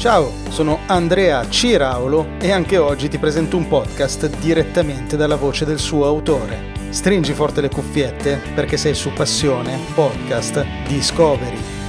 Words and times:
Ciao, 0.00 0.32
sono 0.48 0.78
Andrea 0.86 1.46
Ciraulo 1.50 2.38
e 2.40 2.50
anche 2.50 2.78
oggi 2.78 3.08
ti 3.08 3.18
presento 3.18 3.58
un 3.58 3.68
podcast 3.68 4.34
direttamente 4.38 5.14
dalla 5.14 5.36
voce 5.36 5.66
del 5.66 5.78
suo 5.78 6.06
autore. 6.06 6.72
Stringi 6.88 7.34
forte 7.34 7.60
le 7.60 7.68
cuffiette 7.68 8.40
perché 8.54 8.78
sei 8.78 8.94
su 8.94 9.12
Passione 9.12 9.78
Podcast 9.92 10.64
Discovery. 10.88 11.79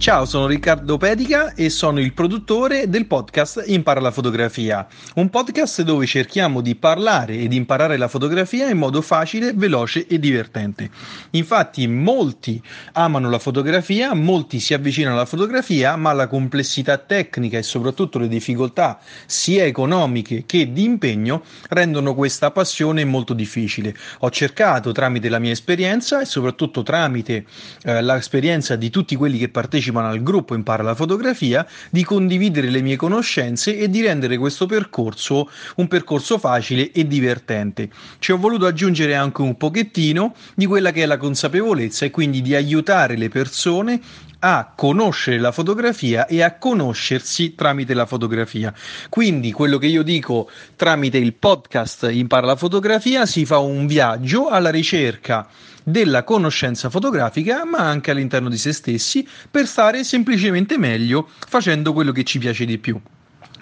Ciao, 0.00 0.24
sono 0.24 0.46
Riccardo 0.46 0.96
Pedica 0.96 1.52
e 1.52 1.68
sono 1.68 2.00
il 2.00 2.14
produttore 2.14 2.88
del 2.88 3.04
podcast 3.04 3.64
Impara 3.66 4.00
la 4.00 4.10
fotografia, 4.10 4.86
un 5.16 5.28
podcast 5.28 5.82
dove 5.82 6.06
cerchiamo 6.06 6.62
di 6.62 6.74
parlare 6.74 7.36
ed 7.36 7.52
imparare 7.52 7.98
la 7.98 8.08
fotografia 8.08 8.70
in 8.70 8.78
modo 8.78 9.02
facile, 9.02 9.52
veloce 9.52 10.06
e 10.06 10.18
divertente. 10.18 10.88
Infatti 11.32 11.86
molti 11.86 12.62
amano 12.92 13.28
la 13.28 13.38
fotografia, 13.38 14.14
molti 14.14 14.58
si 14.58 14.72
avvicinano 14.72 15.16
alla 15.16 15.26
fotografia, 15.26 15.94
ma 15.96 16.14
la 16.14 16.28
complessità 16.28 16.96
tecnica 16.96 17.58
e 17.58 17.62
soprattutto 17.62 18.18
le 18.18 18.28
difficoltà 18.28 18.98
sia 19.26 19.64
economiche 19.64 20.44
che 20.46 20.72
di 20.72 20.82
impegno 20.82 21.44
rendono 21.68 22.14
questa 22.14 22.50
passione 22.50 23.04
molto 23.04 23.34
difficile. 23.34 23.94
Ho 24.20 24.30
cercato 24.30 24.92
tramite 24.92 25.28
la 25.28 25.38
mia 25.38 25.52
esperienza 25.52 26.22
e 26.22 26.24
soprattutto 26.24 26.82
tramite 26.82 27.44
eh, 27.82 28.00
l'esperienza 28.00 28.76
di 28.76 28.88
tutti 28.88 29.14
quelli 29.14 29.36
che 29.36 29.50
partecipano 29.50 29.88
partecipano 29.90 30.08
al 30.08 30.22
gruppo 30.22 30.54
Impara 30.54 30.82
la 30.82 30.94
fotografia, 30.94 31.66
di 31.90 32.04
condividere 32.04 32.70
le 32.70 32.80
mie 32.80 32.96
conoscenze 32.96 33.76
e 33.76 33.90
di 33.90 34.00
rendere 34.00 34.38
questo 34.38 34.66
percorso 34.66 35.50
un 35.76 35.88
percorso 35.88 36.38
facile 36.38 36.92
e 36.92 37.06
divertente. 37.06 37.90
Ci 38.18 38.32
ho 38.32 38.38
voluto 38.38 38.66
aggiungere 38.66 39.14
anche 39.14 39.42
un 39.42 39.56
pochettino 39.56 40.34
di 40.54 40.66
quella 40.66 40.92
che 40.92 41.02
è 41.02 41.06
la 41.06 41.16
consapevolezza 41.16 42.04
e 42.04 42.10
quindi 42.10 42.40
di 42.40 42.54
aiutare 42.54 43.16
le 43.16 43.28
persone 43.28 44.00
a 44.40 44.72
conoscere 44.74 45.38
la 45.38 45.52
fotografia 45.52 46.26
e 46.26 46.42
a 46.42 46.56
conoscersi 46.56 47.54
tramite 47.54 47.94
la 47.94 48.06
fotografia. 48.06 48.72
Quindi 49.08 49.52
quello 49.52 49.78
che 49.78 49.86
io 49.86 50.02
dico 50.02 50.50
tramite 50.76 51.18
il 51.18 51.34
podcast 51.34 52.08
Impara 52.10 52.46
la 52.46 52.56
fotografia 52.56 53.26
si 53.26 53.44
fa 53.44 53.58
un 53.58 53.86
viaggio 53.86 54.48
alla 54.48 54.70
ricerca 54.70 55.46
della 55.82 56.24
conoscenza 56.24 56.90
fotografica, 56.90 57.64
ma 57.64 57.78
anche 57.78 58.10
all'interno 58.10 58.48
di 58.48 58.58
se 58.58 58.72
stessi 58.72 59.26
per 59.50 59.66
stare 59.66 60.04
semplicemente 60.04 60.78
meglio 60.78 61.28
facendo 61.48 61.92
quello 61.92 62.12
che 62.12 62.24
ci 62.24 62.38
piace 62.38 62.64
di 62.64 62.78
più. 62.78 63.00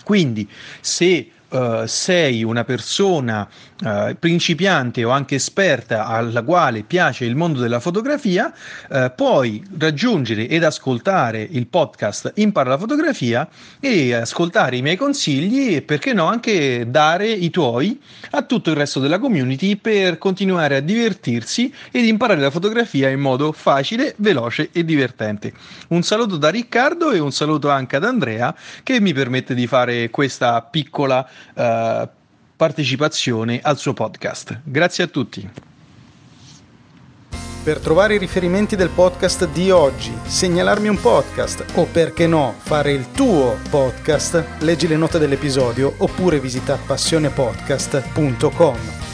Quindi 0.05 0.49
se 0.81 1.31
uh, 1.49 1.87
sei 1.87 2.43
una 2.43 2.65
persona 2.65 3.49
uh, 3.83 4.17
principiante 4.19 5.05
o 5.05 5.11
anche 5.11 5.37
esperta 5.37 6.07
alla 6.07 6.43
quale 6.43 6.83
piace 6.83 7.25
il 7.25 7.37
mondo 7.37 7.61
della 7.61 7.81
fotografia, 7.81 8.53
uh, 8.89 9.13
puoi 9.15 9.63
raggiungere 9.79 10.49
ed 10.49 10.65
ascoltare 10.65 11.47
il 11.51 11.67
podcast 11.67 12.33
Impara 12.37 12.71
la 12.71 12.79
fotografia 12.79 13.49
e 13.81 14.15
ascoltare 14.15 14.77
i 14.77 14.83
miei 14.83 14.97
consigli 14.97 15.75
e 15.75 15.83
perché 15.83 16.13
no 16.13 16.27
anche 16.27 16.87
dare 16.89 17.29
i 17.29 17.51
tuoi 17.51 18.01
a 18.31 18.43
tutto 18.43 18.71
il 18.71 18.77
resto 18.77 19.01
della 19.01 19.19
community 19.19 19.77
per 19.77 20.19
continuare 20.19 20.77
a 20.77 20.81
divertirsi 20.81 21.73
ed 21.91 22.05
imparare 22.05 22.41
la 22.41 22.51
fotografia 22.51 23.09
in 23.09 23.21
modo 23.21 23.53
facile, 23.53 24.15
veloce 24.19 24.71
e 24.73 24.85
divertente. 24.85 25.53
Un 25.89 26.03
saluto 26.03 26.37
da 26.37 26.51
Riccardo 26.51 27.11
e 27.11 27.19
un 27.19 27.33
saluto 27.33 27.71
anche 27.71 27.97
ad 27.97 28.05
Andrea 28.05 28.55
che 28.83 29.01
mi 29.01 29.13
permette 29.13 29.55
di 29.55 29.67
fare 29.67 30.11
questa 30.11 30.61
piccola 30.63 31.27
uh, 31.55 32.09
partecipazione 32.57 33.61
al 33.63 33.79
suo 33.79 33.93
podcast. 33.93 34.61
Grazie 34.65 35.05
a 35.05 35.07
tutti. 35.07 35.49
Per 37.63 37.79
trovare 37.81 38.15
i 38.15 38.19
riferimenti 38.19 38.77
del 38.77 38.89
podcast 38.89 39.47
di 39.51 39.71
oggi, 39.71 40.17
segnalarmi 40.25 40.89
un 40.89 40.99
podcast 41.01 41.65
o 41.75 41.85
perché 41.85 42.27
no 42.27 42.55
fare 42.57 42.93
il 42.93 43.11
tuo 43.11 43.59
podcast, 43.69 44.43
leggi 44.61 44.89
le 44.89 44.97
note 44.97 45.19
dell'episodio 45.19 45.93
oppure 45.99 46.41
visita 46.41 46.79
passionepodcast.com. 46.87 49.08